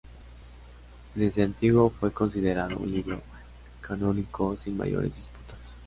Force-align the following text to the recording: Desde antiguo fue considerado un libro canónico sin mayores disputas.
Desde 1.13 1.43
antiguo 1.43 1.91
fue 1.91 2.11
considerado 2.11 2.75
un 2.79 2.89
libro 2.91 3.21
canónico 3.81 4.57
sin 4.57 4.75
mayores 4.75 5.15
disputas. 5.15 5.75